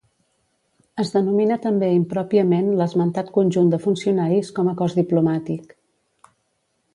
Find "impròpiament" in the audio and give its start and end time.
1.97-2.71